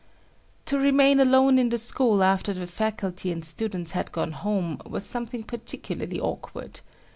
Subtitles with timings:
[0.65, 5.05] To remain alone in the school after the faculty and students had gone home, was
[5.05, 6.81] something particularly awkward.